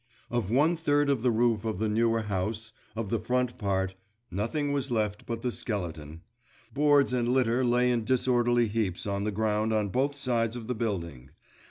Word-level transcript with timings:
Of 0.31 0.49
one 0.49 0.75
third 0.75 1.11
of 1.11 1.21
the 1.21 1.29
roof 1.29 1.63
of 1.63 1.77
the 1.77 1.87
newer 1.87 2.23
house, 2.23 2.73
of 2.95 3.11
the 3.11 3.19
front 3.19 3.59
part, 3.59 3.93
nothing 4.31 4.71
was 4.73 4.89
left 4.89 5.27
but 5.27 5.43
the 5.43 5.51
skeleton; 5.51 6.21
boards 6.73 7.13
and 7.13 7.29
litter 7.29 7.63
lay 7.63 7.91
in 7.91 8.03
disorderly 8.03 8.67
heaps 8.67 9.05
on 9.05 9.25
the 9.25 9.31
ground 9.31 9.71
on 9.71 9.89
both 9.89 10.15
sides 10.15 10.55
of 10.55 10.65
the 10.65 10.73
building. 10.73 11.29